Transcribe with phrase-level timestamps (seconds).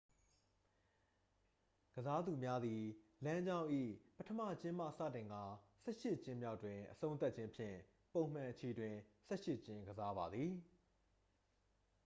[1.95, 2.83] ကစားသူများသည်
[3.23, 3.67] လမ်းကြောင်း၏
[4.17, 5.43] ပထမကျင်းမှစတင်ကာ
[5.81, 7.77] ဆယ့်ရှစ်ကျင်းမြောက်တွင် အဆုံးသတ်ခြင်းဖြင့်
[8.13, 8.95] ပုံမှန်အချီတွင်
[9.27, 10.51] ဆယ့်ရှစ်ကျင်းကစားပါသည်